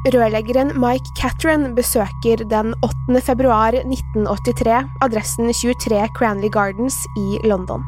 [0.00, 3.20] Rørleggeren Mike Catteran besøker den 8.
[3.20, 7.84] februar 1983 adressen 23 Cranley Gardens i London.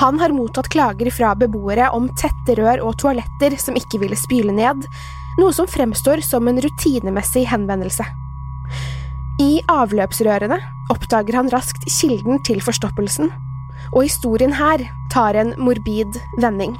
[0.00, 4.56] Han har mottatt klager fra beboere om tette rør og toaletter som ikke ville spyle
[4.56, 4.88] ned,
[5.36, 8.08] noe som fremstår som en rutinemessig henvendelse.
[9.44, 10.56] I avløpsrørene
[10.88, 13.28] oppdager han raskt kilden til forstoppelsen,
[13.92, 16.78] og historien her tar en morbid vending.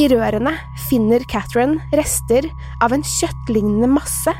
[0.00, 0.54] I rørene
[0.88, 2.46] finner Catherine rester
[2.80, 4.32] av en kjøttlignende masse,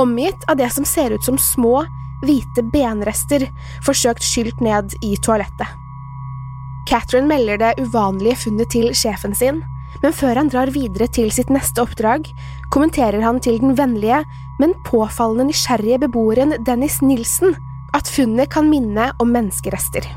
[0.00, 1.84] omgitt av det som ser ut som små,
[2.24, 3.44] hvite benrester
[3.86, 5.70] forsøkt skylt ned i toalettet.
[6.90, 9.62] Catherine melder det uvanlige funnet til sjefen sin,
[10.02, 12.26] men før han drar videre til sitt neste oppdrag,
[12.74, 14.24] kommenterer han til den vennlige,
[14.58, 17.54] men påfallende nysgjerrige beboeren Dennis Nilsen
[17.94, 20.10] at funnet kan minne om menneskerester.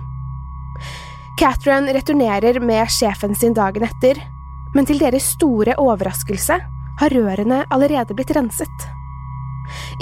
[1.38, 4.18] Catherine returnerer med sjefen sin dagen etter,
[4.76, 6.58] men til deres store overraskelse
[7.02, 8.88] har rørene allerede blitt renset.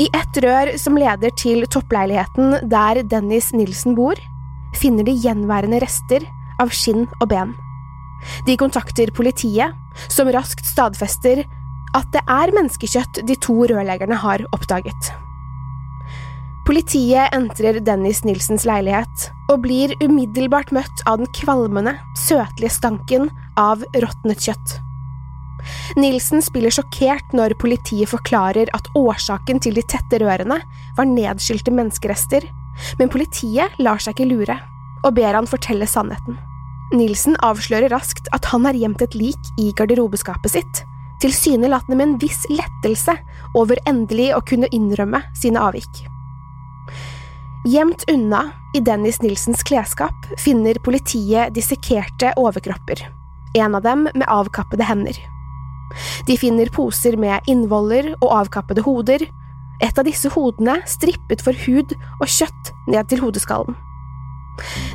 [0.02, 4.18] I ett rør som leder til toppleiligheten der Dennis Nilsen bor,
[4.78, 6.26] finner de gjenværende rester
[6.62, 7.56] av skinn og ben.
[8.48, 9.76] De kontakter politiet,
[10.12, 11.46] som raskt stadfester
[11.98, 15.14] at det er menneskekjøtt de to rørleggerne har oppdaget.
[16.70, 21.96] Politiet entrer Dennis Nilsens leilighet og blir umiddelbart møtt av den kvalmende,
[22.28, 23.26] søtlige stanken
[23.58, 24.76] av råtnet kjøtt.
[25.98, 30.60] Nilsen spiller sjokkert når politiet forklarer at årsaken til de tette rørene
[31.00, 32.46] var nedskylte menneskerester,
[33.02, 34.60] men politiet lar seg ikke lure
[35.02, 36.38] og ber han fortelle sannheten.
[36.94, 40.86] Nilsen avslører raskt at han har gjemt et lik i garderobeskapet sitt,
[41.26, 43.18] tilsynelatende med en viss lettelse
[43.58, 46.06] over endelig å kunne innrømme sine avvik.
[47.70, 53.02] Gjemt unna i Dennis Nilsens klesskap finner politiet dissekerte overkropper,
[53.60, 55.20] en av dem med avkappede hender.
[56.26, 59.28] De finner poser med innvoller og avkappede hoder,
[59.86, 63.78] et av disse hodene strippet for hud og kjøtt ned til hodeskallen.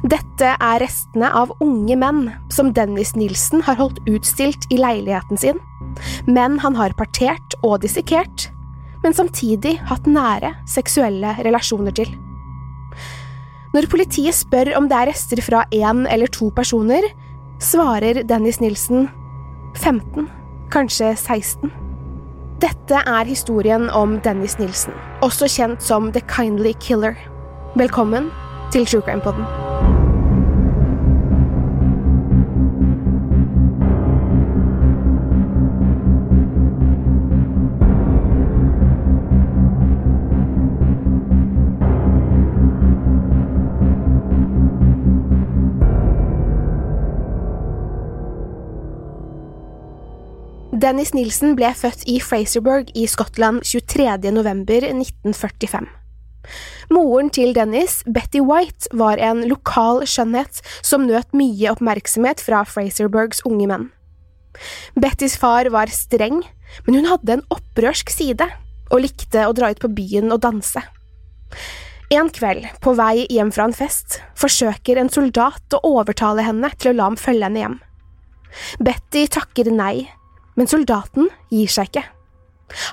[0.02, 5.62] Dette er restene av unge menn som Dennis Nilsen har holdt utstilt i leiligheten sin,
[6.26, 8.50] menn han har partert og dissekert,
[9.06, 12.16] men samtidig hatt nære seksuelle relasjoner til.
[13.74, 17.08] Når politiet spør om det er rester fra én eller to personer,
[17.58, 19.08] svarer Dennis Nilsen
[19.80, 20.28] 15,
[20.70, 21.74] kanskje 16.
[22.62, 24.94] Dette er historien om Dennis Nilsen,
[25.26, 27.18] også kjent som The Kindly Killer.
[27.74, 28.30] Velkommen
[28.70, 29.73] til True Crime Podden.
[50.84, 54.04] Dennis Nilsen ble født i Fraserburg i Skottland 23.
[54.36, 55.86] november 1945.
[56.92, 63.40] Moren til Dennis, Betty White, var en lokal skjønnhet som nøt mye oppmerksomhet fra Fraserburgs
[63.48, 63.86] unge menn.
[65.00, 66.42] Bettys far var streng,
[66.84, 68.48] men hun hadde en opprørsk side
[68.90, 70.82] og likte å dra ut på byen og danse.
[72.12, 76.92] En kveld, på vei hjem fra en fest, forsøker en soldat å overtale henne til
[76.92, 77.80] å la ham følge henne hjem.
[78.84, 80.04] Betty takker nei,
[80.58, 82.04] men soldaten gir seg ikke.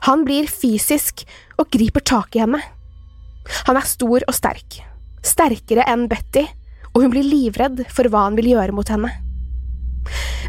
[0.07, 1.23] Han blir fysisk
[1.59, 2.59] og griper tak i henne.
[3.67, 4.81] Han er stor og sterk,
[5.25, 6.43] sterkere enn Betty,
[6.91, 9.09] og hun blir livredd for hva han vil gjøre mot henne.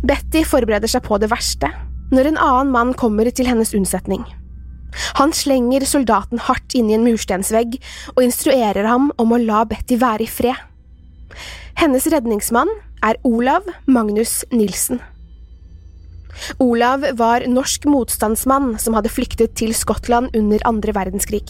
[0.02, 1.70] Betty forbereder seg på det verste
[2.12, 4.24] når en annen mann kommer til hennes unnsetning.
[5.16, 7.78] Han slenger soldaten hardt inn i en murstensvegg
[8.12, 10.58] og instruerer ham om å la Betty være i fred.
[11.80, 12.68] Hennes redningsmann
[13.02, 15.00] er Olav Magnus Nilsen.
[16.62, 21.44] Olav var norsk motstandsmann som hadde flyktet til Skottland under andre verdenskrig.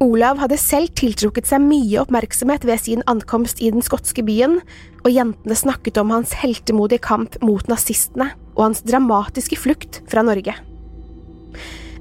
[0.00, 4.60] Olav hadde selv tiltrukket seg mye oppmerksomhet ved sin ankomst i den skotske byen,
[5.04, 10.56] og jentene snakket om hans heltemodige kamp mot nazistene og hans dramatiske flukt fra Norge.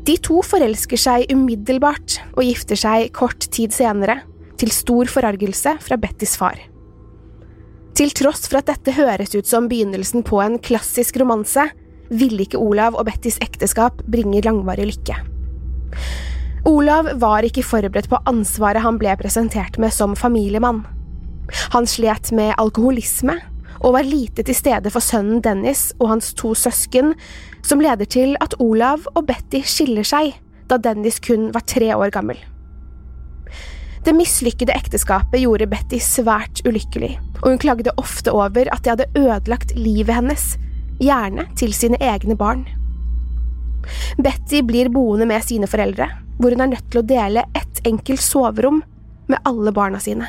[0.08, 4.22] De to forelsker seg umiddelbart og gifter seg kort tid senere,
[4.60, 6.58] til stor forargelse fra Bettys far.
[7.96, 11.68] Til tross for at dette høres ut som begynnelsen på en klassisk romanse,
[12.10, 15.18] ville ikke Olav og Bettys ekteskap bringe langvarig lykke.
[16.70, 20.84] Olav var ikke forberedt på ansvaret han ble presentert med som familiemann.
[21.74, 23.38] Han slet med alkoholisme
[23.80, 27.14] og var lite til stede for sønnen Dennis og hans to søsken,
[27.66, 30.36] som leder til at Olav og Betty skiller seg
[30.70, 32.38] da Dennis kun var tre år gammel.
[34.06, 39.10] Det mislykkede ekteskapet gjorde Betty svært ulykkelig, og hun klagde ofte over at det hadde
[39.18, 40.54] ødelagt livet hennes,
[41.00, 42.66] gjerne til sine egne barn.
[44.20, 46.10] Betty blir boende med sine foreldre,
[46.40, 48.84] hvor hun er nødt til å dele ett enkelt soverom
[49.30, 50.28] med alle barna sine.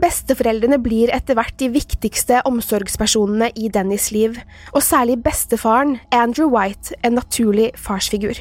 [0.00, 4.38] Besteforeldrene blir etter hvert de viktigste omsorgspersonene i Dennis' liv,
[4.72, 8.40] og særlig bestefaren, Andrew White, en naturlig farsfigur.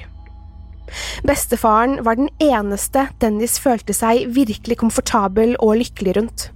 [1.28, 6.48] Bestefaren var den eneste Dennis følte seg virkelig komfortabel og lykkelig rundt.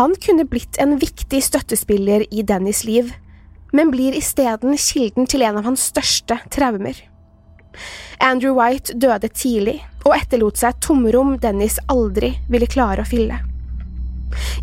[0.00, 3.12] Han kunne blitt en viktig støttespiller i Dennis' liv,
[3.72, 6.96] men blir isteden kilden til en av hans største traumer.
[8.22, 13.40] Andrew White døde tidlig og etterlot seg et tomrom Dennis aldri ville klare å fylle.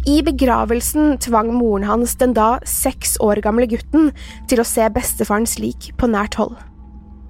[0.10, 4.10] I begravelsen tvang moren hans den da seks år gamle gutten
[4.50, 6.56] til å se bestefarens lik på nært hold.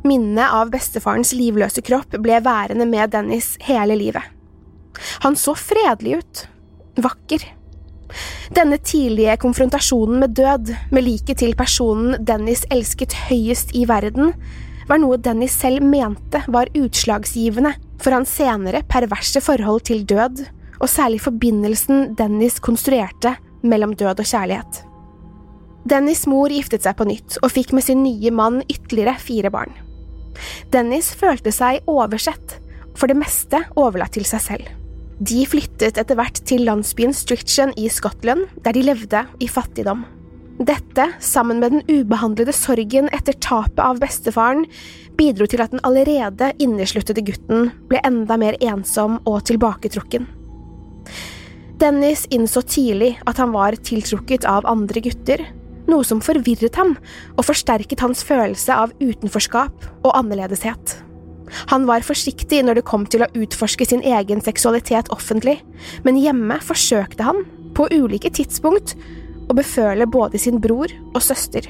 [0.08, 4.24] Minnet av bestefarens livløse kropp ble værende med Dennis hele livet.
[5.26, 6.44] Han så fredelig ut,
[7.04, 7.44] vakker.
[8.56, 14.34] Denne tidlige konfrontasjonen med død, med liket til personen Dennis elsket høyest i verden,
[14.90, 20.46] var noe Dennis selv mente var utslagsgivende for hans senere perverse forhold til død
[20.80, 24.84] og særlig forbindelsen Dennis konstruerte mellom død og kjærlighet.
[25.90, 29.72] Dennis' mor giftet seg på nytt og fikk med sin nye mann ytterligere fire barn.
[30.74, 32.60] Dennis følte seg oversett,
[32.96, 34.79] for det meste overlatt til seg selv.
[35.20, 40.06] De flyttet etter hvert til landsbyen Striction i Skottland, der de levde i fattigdom.
[40.64, 44.64] Dette, sammen med den ubehandlede sorgen etter tapet av bestefaren,
[45.20, 50.28] bidro til at den allerede innesluttede gutten ble enda mer ensom og tilbaketrukken.
[51.80, 55.44] Dennis innså tidlig at han var tiltrukket av andre gutter,
[55.90, 56.96] noe som forvirret ham
[57.36, 61.00] og forsterket hans følelse av utenforskap og annerledeshet.
[61.72, 65.60] Han var forsiktig når det kom til å utforske sin egen seksualitet offentlig,
[66.06, 67.44] men hjemme forsøkte han,
[67.78, 68.96] på ulike tidspunkt,
[69.50, 71.66] å beføle både sin bror og søster.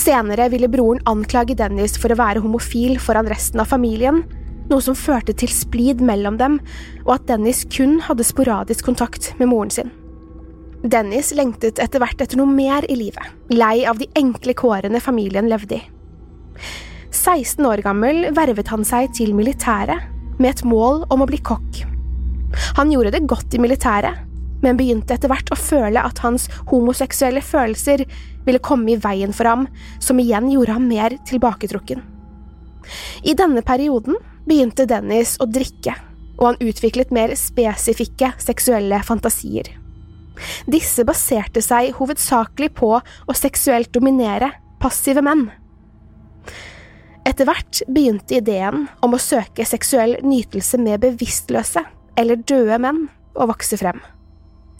[0.00, 4.22] Senere ville broren anklage Dennis for å være homofil foran resten av familien,
[4.70, 6.60] noe som førte til splid mellom dem,
[7.04, 9.92] og at Dennis kun hadde sporadisk kontakt med moren sin.
[10.82, 15.50] Dennis lengtet etter hvert etter noe mer i livet, lei av de enkle kårene familien
[15.50, 15.84] levde i.
[17.12, 20.08] 16 år gammel vervet han seg til militæret,
[20.40, 21.82] med et mål om å bli kokk.
[22.78, 24.24] Han gjorde det godt i militæret,
[24.62, 28.04] men begynte etter hvert å føle at hans homoseksuelle følelser
[28.46, 29.66] ville komme i veien for ham,
[30.00, 32.02] som igjen gjorde ham mer tilbaketrukken.
[33.22, 34.16] I denne perioden
[34.48, 35.94] begynte Dennis å drikke,
[36.40, 39.68] og han utviklet mer spesifikke seksuelle fantasier.
[40.70, 44.48] Disse baserte seg hovedsakelig på å seksuelt dominere
[44.82, 45.50] passive menn.
[47.28, 51.84] Etter hvert begynte ideen om å søke seksuell nytelse med bevisstløse
[52.18, 53.04] eller døde menn
[53.38, 54.00] å vokse frem.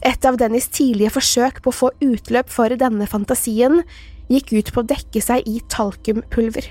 [0.03, 3.79] Et av Dennis tidlige forsøk på å få utløp for denne fantasien
[4.31, 6.67] gikk ut på å dekke seg i talkumpulver.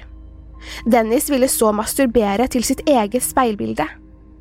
[0.87, 3.87] Dennis ville så masturbere til sitt eget speilbilde,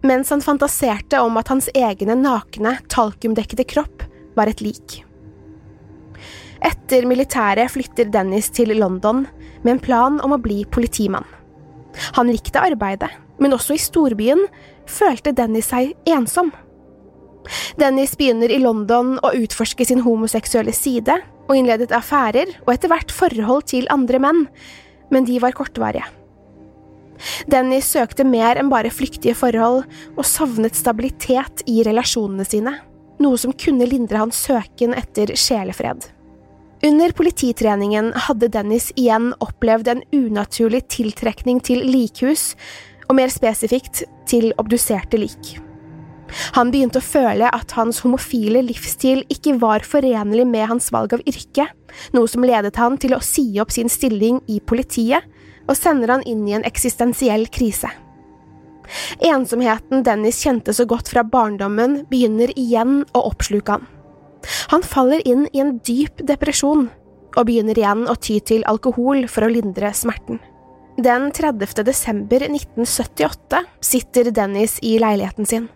[0.05, 5.01] mens han fantaserte om at hans egne nakne, talkumdekkede kropp var et lik.
[6.61, 9.25] Etter militæret flytter Dennis til London
[9.63, 11.25] med en plan om å bli politimann.
[12.17, 13.09] Han likte arbeidet,
[13.41, 14.45] men også i storbyen
[14.89, 16.51] følte Dennis seg ensom.
[17.81, 21.17] Dennis begynner i London å utforske sin homoseksuelle side,
[21.49, 24.45] og innledet affærer og etter hvert forhold til andre menn,
[25.11, 26.05] men de var kortvarige.
[27.49, 29.83] Dennis søkte mer enn bare flyktige forhold,
[30.15, 32.77] og savnet stabilitet i relasjonene sine,
[33.21, 36.07] noe som kunne lindre hans søken etter sjelefred.
[36.83, 42.55] Under polititreningen hadde Dennis igjen opplevd en unaturlig tiltrekning til likhus,
[43.05, 45.59] og mer spesifikt til obduserte lik.
[46.55, 51.25] Han begynte å føle at hans homofile livsstil ikke var forenlig med hans valg av
[51.29, 51.67] yrke,
[52.15, 55.27] noe som ledet han til å si opp sin stilling i politiet
[55.67, 57.91] og sender han inn i en eksistensiell krise.
[59.21, 63.85] Ensomheten Dennis kjente så godt fra barndommen, begynner igjen å oppsluke han.
[64.74, 66.88] Han faller inn i en dyp depresjon,
[67.38, 70.41] og begynner igjen å ty til alkohol for å lindre smerten.
[71.01, 71.86] Den 30.
[71.88, 75.69] desember 1978 sitter Dennis i leiligheten sin.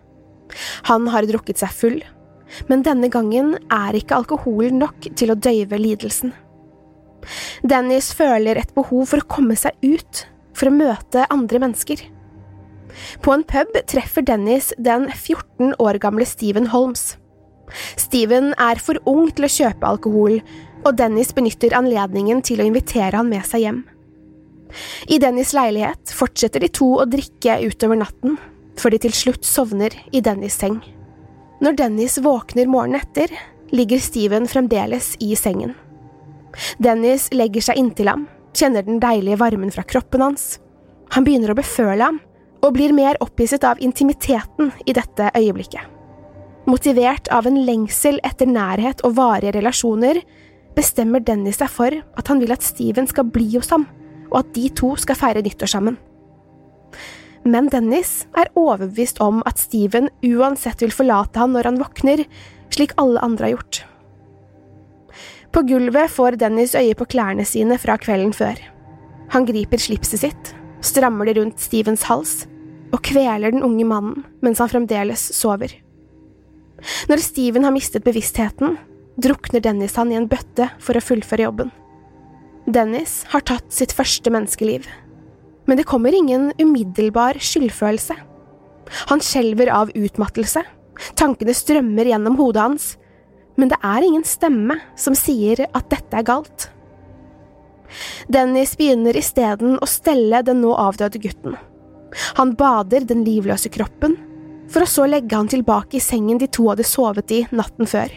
[0.90, 1.96] Han har drukket seg full,
[2.70, 6.34] men denne gangen er ikke alkoholen nok til å døyve lidelsen.
[7.66, 12.04] Dennis føler et behov for å komme seg ut, for å møte andre mennesker.
[13.24, 17.16] På en pub treffer Dennis den 14 år gamle Steven Holmes.
[17.98, 20.40] Steven er for ung til å kjøpe alkohol,
[20.86, 23.80] og Dennis benytter anledningen til å invitere han med seg hjem.
[25.10, 28.36] I Dennis' leilighet fortsetter de to å drikke utover natten,
[28.76, 30.78] før de til slutt sovner i Dennis' seng.
[31.64, 33.32] Når Dennis våkner morgenen etter,
[33.72, 35.74] ligger Steven fremdeles i sengen.
[36.82, 40.56] Dennis legger seg inntil ham, kjenner den deilige varmen fra kroppen hans.
[41.16, 42.20] Han begynner å beføle ham,
[42.64, 45.95] og blir mer opphisset av intimiteten i dette øyeblikket.
[46.66, 50.18] Motivert av en lengsel etter nærhet og varige relasjoner,
[50.74, 53.86] bestemmer Dennis seg for at han vil at Steven skal bli hos ham,
[54.32, 55.98] og at de to skal feire nyttår sammen.
[57.46, 62.24] Men Dennis er overbevist om at Steven uansett vil forlate han når han våkner,
[62.74, 63.84] slik alle andre har gjort.
[65.54, 68.58] På gulvet får Dennis øye på klærne sine fra kvelden før.
[69.30, 72.42] Han griper slipset sitt, strammer det rundt Stevens hals
[72.90, 75.70] og kveler den unge mannen mens han fremdeles sover.
[77.10, 78.76] Når Steven har mistet bevisstheten,
[79.16, 81.72] drukner Dennis han i en bøtte for å fullføre jobben.
[82.66, 84.88] Dennis har tatt sitt første menneskeliv
[85.66, 88.14] men det kommer ingen umiddelbar skyldfølelse.
[89.10, 90.62] Han skjelver av utmattelse,
[91.18, 92.88] tankene strømmer gjennom hodet hans,
[93.58, 96.68] men det er ingen stemme som sier at dette er galt.
[98.30, 101.56] Dennis begynner isteden å stelle den nå avdøde gutten.
[102.38, 104.16] Han bader den livløse kroppen,
[104.72, 108.12] for å så legge han tilbake i sengen de to hadde sovet i natten før.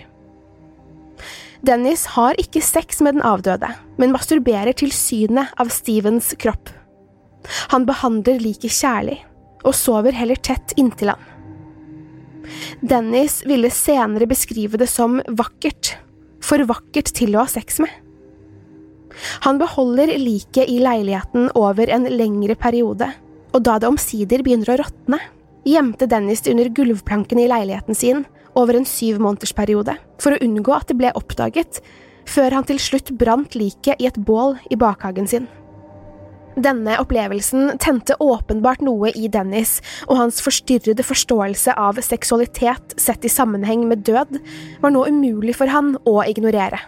[1.66, 3.68] Dennis har ikke sex med den avdøde,
[4.00, 6.72] men masturberer til synet av Stevens kropp.
[7.74, 9.18] Han behandler liket kjærlig,
[9.68, 11.26] og sover heller tett inntil han.
[12.80, 15.98] Dennis ville senere beskrive det som vakkert,
[16.40, 17.92] for vakkert til å ha sex med.
[19.44, 23.10] Han beholder liket i leiligheten over en lengre periode,
[23.52, 25.20] og da det omsider begynner å råtne,
[25.74, 28.26] gjemte Dennis det under gulvplankene i leiligheten sin
[28.58, 31.82] over en syv måneders periode, for å unngå at det ble oppdaget,
[32.30, 35.48] før han til slutt brant liket i et bål i bakhagen sin.
[36.60, 39.78] Denne opplevelsen tente åpenbart noe i Dennis,
[40.10, 44.40] og hans forstyrrede forståelse av seksualitet sett i sammenheng med død
[44.84, 46.82] var nå umulig for han å ignorere.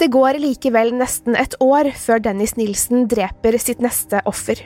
[0.00, 4.62] Det går likevel nesten et år før Dennis Nilsen dreper sitt neste offer.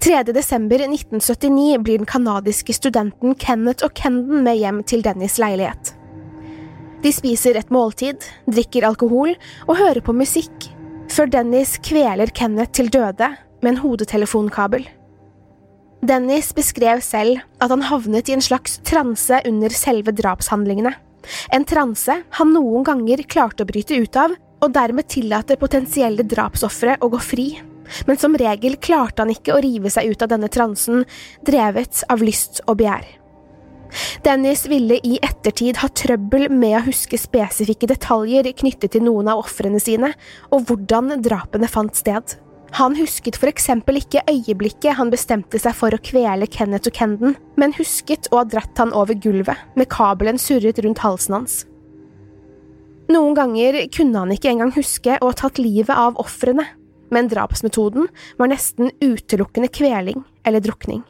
[0.00, 0.22] 3.
[0.32, 5.94] desember 1979 blir den canadiske studenten Kenneth og Kenden med hjem til Dennis' leilighet.
[7.02, 9.34] De spiser et måltid, drikker alkohol
[9.66, 10.68] og hører på musikk
[11.12, 14.84] før Dennis kveler Kenneth til døde med en hodetelefonkabel.
[16.06, 20.92] Dennis beskrev selv at han havnet i en slags transe under selve drapshandlingene,
[21.54, 26.96] en transe han noen ganger klarte å bryte ut av, og dermed tillater potensielle drapsofre
[27.02, 27.48] å gå fri,
[28.06, 31.04] men som regel klarte han ikke å rive seg ut av denne transen,
[31.46, 33.06] drevet av lyst og begjær.
[34.24, 39.44] Dennis ville i ettertid ha trøbbel med å huske spesifikke detaljer knyttet til noen av
[39.44, 40.12] ofrene sine,
[40.50, 42.36] og hvordan drapene fant sted.
[42.76, 47.36] Han husket for eksempel ikke øyeblikket han bestemte seg for å kvele Kenneth og Kenden,
[47.56, 51.62] men husket å ha dratt han over gulvet, med kabelen surret rundt halsen hans.
[53.12, 56.66] Noen ganger kunne han ikke engang huske å ha tatt livet av ofrene,
[57.10, 58.08] men drapsmetoden
[58.38, 61.04] var nesten utelukkende kveling eller drukning.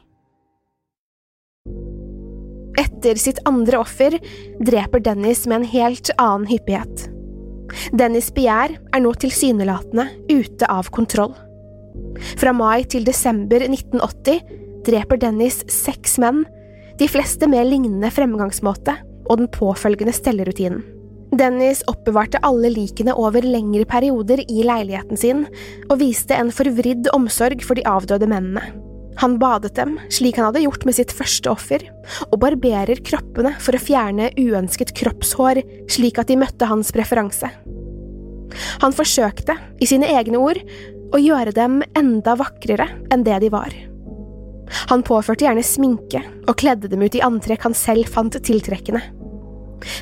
[2.77, 4.19] Etter sitt andre offer
[4.61, 7.07] dreper Dennis med en helt annen hyppighet.
[7.97, 11.33] Dennis' begjær er nå tilsynelatende ute av kontroll.
[12.37, 14.41] Fra mai til desember 1980
[14.87, 16.45] dreper Dennis seks menn,
[16.97, 18.95] de fleste med lignende fremgangsmåte
[19.27, 20.96] og den påfølgende stellerutinen.
[21.35, 25.45] Dennis oppbevarte alle likene over lengre perioder i leiligheten sin,
[25.89, 28.63] og viste en forvridd omsorg for de avdøde mennene.
[29.17, 31.83] Han badet dem, slik han hadde gjort med sitt første offer,
[32.29, 37.49] og barberer kroppene for å fjerne uønsket kroppshår, slik at de møtte hans preferanse.
[38.85, 40.61] Han forsøkte, i sine egne ord,
[41.11, 43.73] å gjøre dem enda vakrere enn det de var.
[44.91, 49.01] Han påførte gjerne sminke og kledde dem ut i antrekk han selv fant tiltrekkende.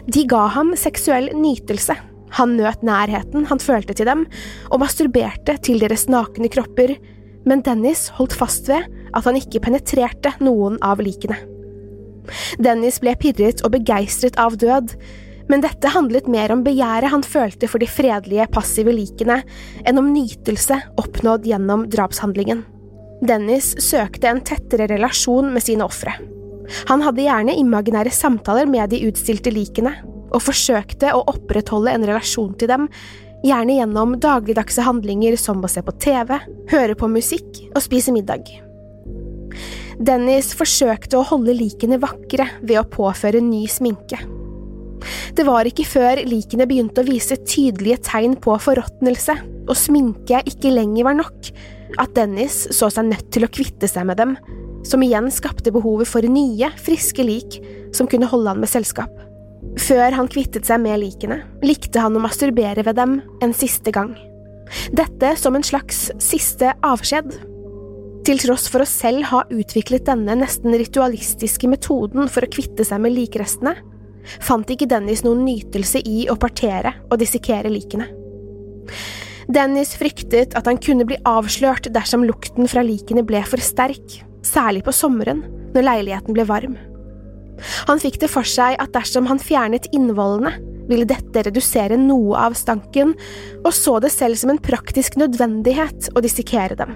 [0.08, 1.96] De ga ham seksuell nytelse,
[2.36, 4.26] han nøt nærheten han følte til dem,
[4.72, 6.96] og masturberte til deres nakne kropper,
[7.46, 11.38] men Dennis holdt fast ved at han ikke penetrerte noen av likene.
[12.60, 14.96] Dennis ble pirret og begeistret av død,
[15.52, 19.44] men dette handlet mer om begjæret han følte for de fredelige, passive likene,
[19.86, 22.66] enn om nytelse oppnådd gjennom drapshandlingen.
[23.26, 26.18] Dennis søkte en tettere relasjon med sine ofre.
[26.90, 29.96] Han hadde gjerne imaginære samtaler med de utstilte likene,
[30.36, 32.90] og forsøkte å opprettholde en relasjon til dem,
[33.46, 36.38] gjerne gjennom dagligdagse handlinger som å se på TV,
[36.72, 38.50] høre på musikk og spise middag.
[39.96, 44.20] Dennis forsøkte å holde likene vakre ved å påføre ny sminke.
[45.36, 50.74] Det var ikke før likene begynte å vise tydelige tegn på forråtnelse og sminke ikke
[50.74, 51.52] lenger var nok,
[52.02, 54.36] at Dennis så seg nødt til å kvitte seg med dem,
[54.86, 57.60] som igjen skapte behovet for nye, friske lik
[57.96, 59.12] som kunne holde han med selskap.
[59.82, 64.14] Før han kvittet seg med likene, likte han å masturbere ved dem en siste gang.
[64.96, 67.34] Dette som en slags siste avskjed.
[68.26, 73.04] Til tross for å selv ha utviklet denne nesten ritualistiske metoden for å kvitte seg
[73.04, 73.76] med likrestene,
[74.42, 78.08] fant ikke Dennis noen nytelse i å partere og dissekere likene.
[79.46, 84.86] Dennis fryktet at han kunne bli avslørt dersom lukten fra likene ble for sterk, særlig
[84.86, 85.44] på sommeren,
[85.76, 86.78] når leiligheten ble varm.
[87.90, 90.54] Han fikk det for seg at dersom han fjernet innvollene,
[90.90, 93.16] ville dette redusere noe av stanken,
[93.64, 96.94] og så det selv som en praktisk nødvendighet å dissekere dem.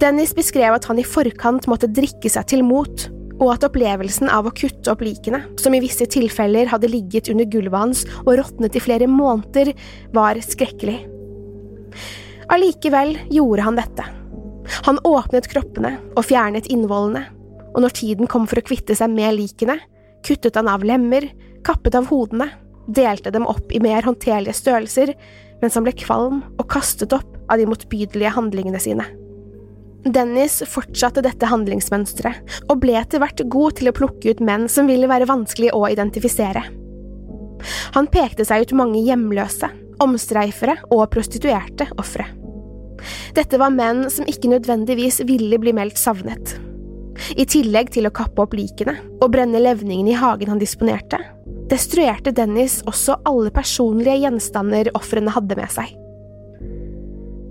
[0.00, 4.48] Dennis beskrev at han i forkant måtte drikke seg til mot, og at opplevelsen av
[4.48, 8.78] å kutte opp likene, som i visse tilfeller hadde ligget under gulvet hans og råtnet
[8.78, 9.74] i flere måneder,
[10.14, 11.00] var skrekkelig.
[12.48, 14.06] Allikevel gjorde han dette.
[14.86, 17.24] Han åpnet kroppene og fjernet innvollene,
[17.74, 19.78] og når tiden kom for å kvitte seg med likene,
[20.26, 21.28] kuttet han av lemmer,
[21.66, 22.50] kappet av hodene,
[22.88, 25.14] delte dem opp i mer håndterlige størrelser,
[25.62, 29.06] mens han ble kvalm og kastet opp av de motbydelige handlingene sine.
[30.08, 34.88] Dennis fortsatte dette handlingsmønsteret, og ble etter hvert god til å plukke ut menn som
[34.88, 36.62] ville være vanskelig å identifisere.
[37.96, 39.68] Han pekte seg ut mange hjemløse,
[40.02, 42.28] omstreifere og prostituerte ofre.
[43.36, 46.56] Dette var menn som ikke nødvendigvis ville bli meldt savnet.
[47.36, 51.18] I tillegg til å kappe opp likene og brenne levningene i hagen han disponerte,
[51.68, 55.94] destruerte Dennis også alle personlige gjenstander ofrene hadde med seg.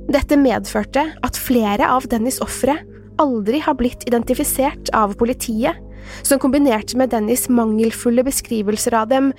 [0.08, 2.78] Dette medførte at flere av Dennis' ofre
[3.20, 5.76] aldri har blitt identifisert av politiet,
[6.24, 9.34] som kombinert med Dennis' mangelfulle beskrivelser av dem,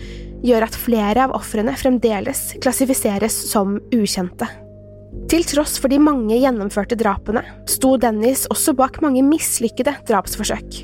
[0.44, 4.51] gjør at flere av ofrene fremdeles klassifiseres som ukjente.
[5.29, 10.79] Til tross for de mange gjennomførte drapene, sto Dennis også bak mange mislykkede drapsforsøk.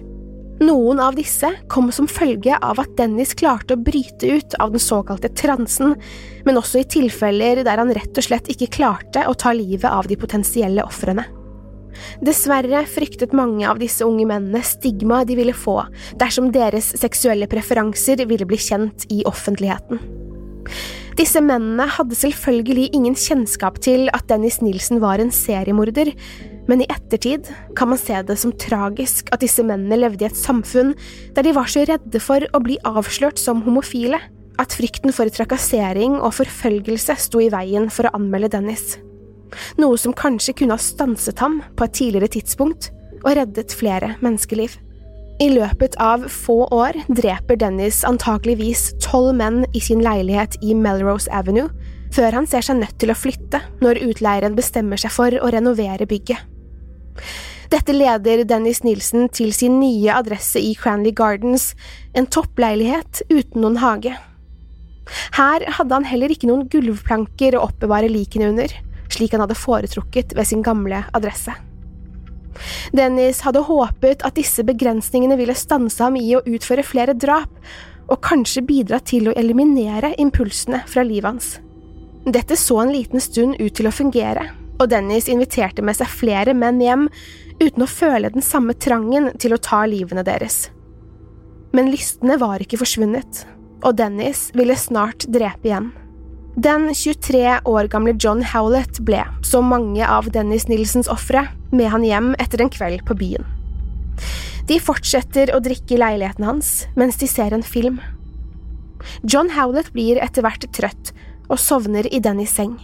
[0.60, 4.82] Noen av disse kom som følge av at Dennis klarte å bryte ut av den
[4.84, 5.94] såkalte transen,
[6.44, 10.10] men også i tilfeller der han rett og slett ikke klarte å ta livet av
[10.12, 11.24] de potensielle ofrene.
[12.20, 15.78] Dessverre fryktet mange av disse unge mennene stigmaet de ville få
[16.20, 20.04] dersom deres seksuelle preferanser ville bli kjent i offentligheten.
[21.14, 26.10] Disse mennene hadde selvfølgelig ingen kjennskap til at Dennis Nilsen var en seriemorder,
[26.66, 30.38] men i ettertid kan man se det som tragisk at disse mennene levde i et
[30.38, 30.94] samfunn
[31.36, 34.18] der de var så redde for å bli avslørt som homofile,
[34.58, 38.96] at frykten for trakassering og forfølgelse sto i veien for å anmelde Dennis.
[39.78, 42.90] Noe som kanskje kunne ha stanset ham på et tidligere tidspunkt
[43.22, 44.80] og reddet flere menneskeliv.
[45.42, 51.30] I løpet av få år dreper Dennis antakeligvis tolv menn i sin leilighet i Melrose
[51.34, 51.72] Avenue,
[52.14, 56.06] før han ser seg nødt til å flytte når utleieren bestemmer seg for å renovere
[56.06, 56.38] bygget.
[57.74, 61.72] Dette leder Dennis Nilsen til sin nye adresse i Cranley Gardens,
[62.14, 64.14] en toppleilighet uten noen hage.
[65.34, 68.70] Her hadde han heller ikke noen gulvplanker å oppbevare likene under,
[69.10, 71.56] slik han hadde foretrukket ved sin gamle adresse.
[72.96, 77.50] Dennis hadde håpet at disse begrensningene ville stanse ham i å utføre flere drap,
[78.08, 81.48] og kanskje bidra til å eliminere impulsene fra livet hans.
[82.24, 86.54] Dette så en liten stund ut til å fungere, og Dennis inviterte med seg flere
[86.56, 87.08] menn hjem
[87.60, 90.68] uten å føle den samme trangen til å ta livene deres.
[91.74, 93.44] Men lystene var ikke forsvunnet,
[93.84, 95.92] og Dennis ville snart drepe igjen.
[96.54, 102.04] Den 23 år gamle John Howlett ble, som mange av Dennis Nilsens ofre, med han
[102.06, 103.46] hjem etter en kveld på byen.
[104.68, 107.98] De fortsetter å drikke i leiligheten hans mens de ser en film.
[109.26, 111.10] John Howlett blir etter hvert trøtt
[111.48, 112.76] og sovner i Dennis' seng.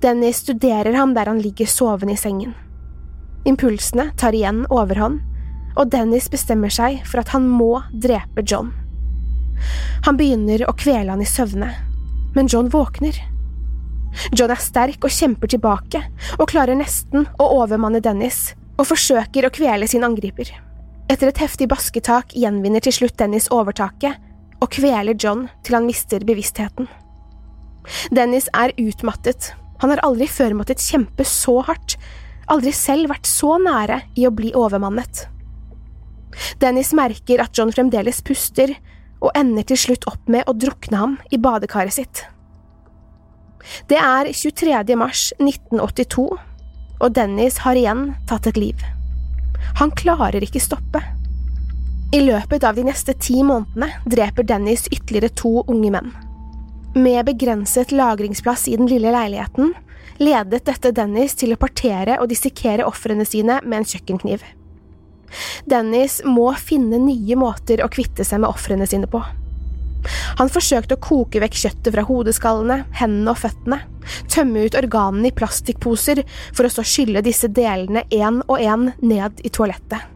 [0.00, 2.54] Dennis studerer ham der han ligger sovende i sengen.
[3.44, 5.20] Impulsene tar igjen overhånd,
[5.76, 8.72] og Dennis bestemmer seg for at han må drepe John.
[10.08, 11.68] Han begynner å kvele han i søvne,
[12.36, 13.16] men John våkner.
[14.36, 16.02] John er sterk og kjemper tilbake,
[16.38, 20.52] og klarer nesten å overmanne Dennis, og forsøker å kvele sin angriper.
[21.08, 24.18] Etter et heftig basketak gjenvinner til slutt Dennis overtaket,
[24.60, 26.88] og kveler John til han mister bevisstheten.
[28.10, 31.96] Dennis er utmattet, han har aldri før måttet kjempe så hardt,
[32.50, 35.26] aldri selv vært så nære i å bli overmannet.
[36.60, 38.72] Dennis merker at John fremdeles puster,
[39.20, 42.24] og ender til slutt opp med å drukne ham i badekaret sitt.
[43.90, 44.96] Det er 23.
[44.98, 46.26] mars 1982,
[46.96, 48.84] og Dennis har igjen tatt et liv.
[49.80, 51.02] Han klarer ikke stoppe.
[52.14, 56.12] I løpet av de neste ti månedene dreper Dennis ytterligere to unge menn.
[56.96, 59.74] Med begrenset lagringsplass i den lille leiligheten
[60.22, 64.44] ledet dette Dennis til å partere og dissekere ofrene sine med en kjøkkenkniv.
[65.68, 69.22] Dennis må finne nye måter å kvitte seg med ofrene sine på.
[70.38, 73.80] Han forsøkte å koke vekk kjøttet fra hodeskallene, hendene og føttene,
[74.30, 79.42] tømme ut organene i plastikkposer for å så skylle disse delene én og én ned
[79.42, 80.12] i toalettet.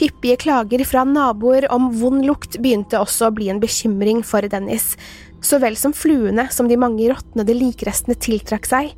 [0.00, 4.96] Hyppige klager fra naboer om vond lukt begynte også å bli en bekymring for Dennis,
[5.42, 8.92] så vel som fluene som de mange råtnede likrestene tiltrakk seg,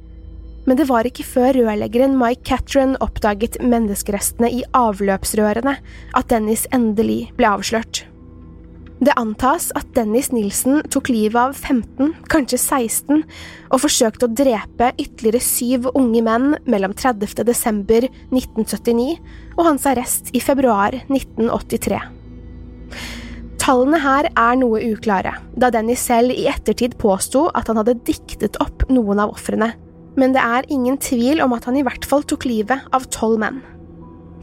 [0.65, 5.77] men det var ikke før rørleggeren Mike Catron oppdaget menneskerestene i avløpsrørene
[6.17, 8.05] at Dennis endelig ble avslørt.
[9.05, 13.25] Det antas at Dennis Nilsen tok livet av 15, kanskje 16,
[13.75, 17.43] og forsøkte å drepe ytterligere syv unge menn mellom 30.
[17.45, 19.19] desember 1979
[19.59, 22.01] og hans arrest i februar 1983.
[23.61, 28.61] Tallene her er noe uklare, da Dennis selv i ettertid påsto at han hadde diktet
[28.63, 29.73] opp noen av ofrene,
[30.21, 33.41] men det er ingen tvil om at han i hvert fall tok livet av tolv
[33.43, 33.63] menn.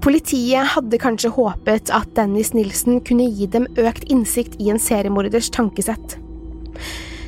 [0.01, 5.51] Politiet hadde kanskje håpet at Dennis Nilsen kunne gi dem økt innsikt i en seriemorders
[5.53, 6.17] tankesett.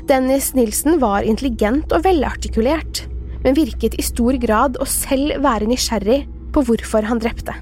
[0.10, 3.06] Dennis Nilsen var intelligent og velartikulert,
[3.44, 6.24] men virket i stor grad å selv være nysgjerrig
[6.56, 7.56] på hvorfor han drepte.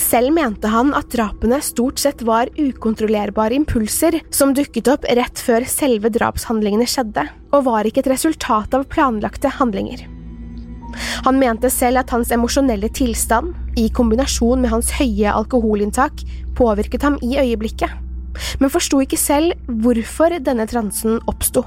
[0.00, 5.66] Selv mente han at drapene stort sett var ukontrollerbare impulser som dukket opp rett før
[5.70, 10.02] selve drapshandlingene skjedde, og var ikke et resultat av planlagte handlinger.
[11.26, 16.22] Han mente selv at hans emosjonelle tilstand, i kombinasjon med hans høye alkoholinntak,
[16.58, 17.90] påvirket ham i øyeblikket,
[18.60, 21.64] men forsto ikke selv hvorfor denne transen oppsto.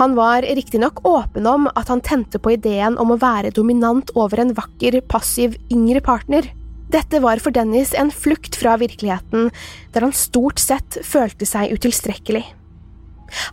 [0.00, 4.40] Han var riktignok åpen om at han tente på ideen om å være dominant over
[4.40, 6.48] en vakker, passiv, yngre partner,
[6.88, 9.50] dette var for Dennis en flukt fra virkeligheten,
[9.92, 12.44] der han stort sett følte seg utilstrekkelig.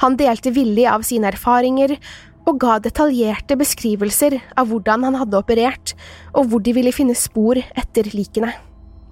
[0.04, 1.98] Han delte villig av sine erfaringer
[2.45, 5.95] og ga detaljerte beskrivelser av hvordan han hadde operert,
[6.38, 8.54] og hvor de ville finne spor etter likene.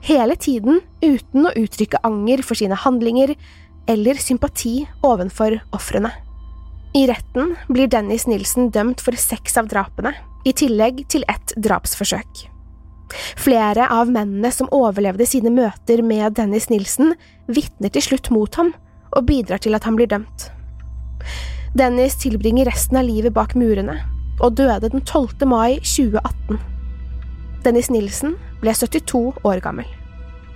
[0.04, 3.36] Hele tiden uten å uttrykke anger for sine handlinger
[3.90, 6.12] eller sympati ovenfor ofrene.
[6.94, 10.14] I retten blir Dennis Nilsen dømt for seks av drapene,
[10.46, 12.53] i tillegg til ett drapsforsøk.
[13.38, 17.14] Flere av mennene som overlevde sine møter med Dennis Nilsen,
[17.48, 18.74] vitner til slutt mot ham
[19.14, 20.50] og bidrar til at han blir dømt.
[21.78, 24.00] Dennis tilbringer resten av livet bak murene
[24.42, 25.46] og døde den 12.
[25.50, 26.62] mai 2018.
[27.64, 29.88] Dennis Nilsen ble 72 år gammel.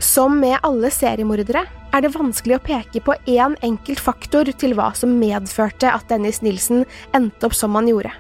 [0.04, 1.64] Som med alle seriemordere
[1.96, 6.44] er det vanskelig å peke på én enkelt faktor til hva som medførte at Dennis
[6.46, 6.86] Nilsen
[7.18, 8.12] endte opp som han gjorde.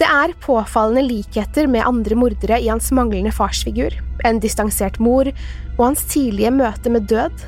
[0.00, 3.92] Det er påfallende likheter med andre mordere i hans manglende farsfigur,
[4.24, 5.28] en distansert mor
[5.76, 7.42] og hans tidlige møte med død,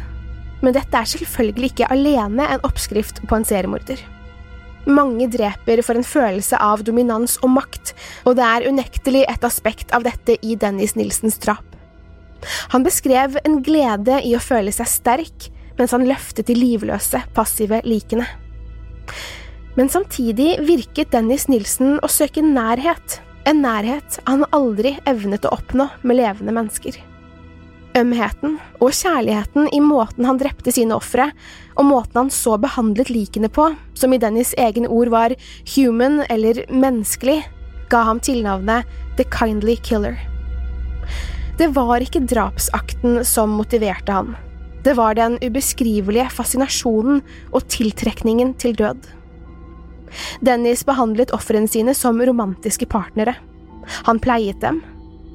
[0.60, 4.02] men dette er selvfølgelig ikke alene en oppskrift på en seriemorder.
[4.84, 7.94] Mange dreper for en følelse av dominans og makt,
[8.26, 11.64] og det er unektelig et aspekt av dette i Dennis Nilsens drap.
[12.74, 17.80] Han beskrev en glede i å føle seg sterk mens han løftet de livløse, passive
[17.86, 18.26] likene.
[19.74, 25.88] Men samtidig virket Dennis Nilsen å søke nærhet, en nærhet han aldri evnet å oppnå
[26.04, 26.98] med levende mennesker.
[27.96, 31.30] Ømheten og kjærligheten i måten han drepte sine ofre,
[31.76, 35.34] og måten han så behandlet likene på, som i Dennis' egne ord var
[35.74, 37.40] human eller menneskelig,
[37.92, 40.20] ga ham tilnavnet The Kindly Killer.
[41.60, 44.36] Det var ikke drapsakten som motiverte han.
[44.84, 47.20] Det var den ubeskrivelige fascinasjonen
[47.52, 49.04] og tiltrekningen til død.
[50.40, 53.34] Dennis behandlet ofrene sine som romantiske partnere.
[54.06, 54.80] Han pleiet dem,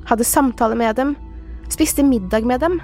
[0.07, 1.15] hadde samtaler med dem,
[1.69, 2.79] spiste middag med dem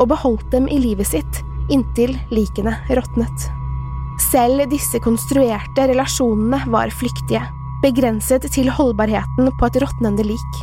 [0.00, 1.42] og beholdt dem i livet sitt
[1.72, 3.48] inntil likene råtnet.
[4.30, 7.42] Selv disse konstruerte relasjonene var flyktige,
[7.82, 10.60] begrenset til holdbarheten på et råtnende lik.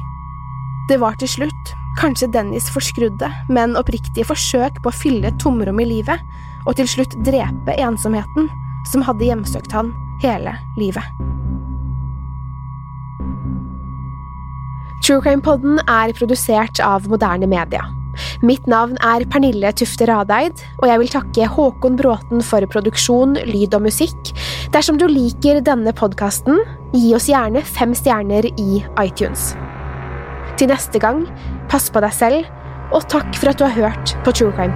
[0.90, 5.90] Det var til slutt kanskje Dennis forskrudde, men oppriktige forsøk på å fylle tomrom i
[5.90, 6.22] livet,
[6.66, 8.48] og til slutt drepe ensomheten
[8.92, 11.06] som hadde hjemsøkt han hele livet.
[15.02, 17.88] True Crime Podden er produsert av moderne media.
[18.46, 23.76] Mitt navn er Pernille Tufte Radeid, og jeg vil takke Håkon Bråten for produksjon, lyd
[23.78, 24.34] og musikk.
[24.76, 26.62] Dersom du liker denne podkasten,
[26.94, 29.52] gi oss gjerne fem stjerner i iTunes.
[30.60, 31.26] Til neste gang,
[31.72, 32.50] pass på deg selv,
[32.92, 34.76] og takk for at du har hørt på True Crime